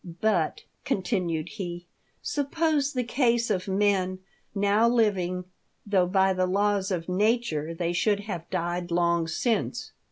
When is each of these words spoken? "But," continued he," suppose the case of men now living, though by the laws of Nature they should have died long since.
"But," 0.31 0.63
continued 0.83 1.47
he," 1.49 1.85
suppose 2.23 2.93
the 2.93 3.03
case 3.03 3.51
of 3.51 3.67
men 3.67 4.17
now 4.55 4.89
living, 4.89 5.45
though 5.85 6.07
by 6.07 6.33
the 6.33 6.47
laws 6.47 6.89
of 6.89 7.07
Nature 7.07 7.75
they 7.75 7.93
should 7.93 8.21
have 8.21 8.49
died 8.49 8.89
long 8.89 9.27
since. 9.27 9.91